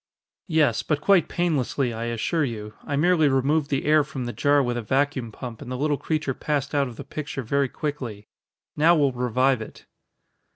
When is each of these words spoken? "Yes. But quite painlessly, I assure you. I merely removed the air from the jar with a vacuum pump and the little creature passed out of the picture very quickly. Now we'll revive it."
"Yes. 0.47 0.81
But 0.81 0.99
quite 0.99 1.29
painlessly, 1.29 1.93
I 1.93 2.05
assure 2.05 2.43
you. 2.43 2.73
I 2.83 2.95
merely 2.95 3.27
removed 3.27 3.69
the 3.69 3.85
air 3.85 4.03
from 4.03 4.25
the 4.25 4.33
jar 4.33 4.63
with 4.63 4.75
a 4.75 4.81
vacuum 4.81 5.31
pump 5.31 5.61
and 5.61 5.71
the 5.71 5.77
little 5.77 5.95
creature 5.99 6.33
passed 6.33 6.73
out 6.73 6.87
of 6.87 6.95
the 6.95 7.03
picture 7.03 7.43
very 7.43 7.69
quickly. 7.69 8.25
Now 8.75 8.95
we'll 8.95 9.11
revive 9.11 9.61
it." 9.61 9.85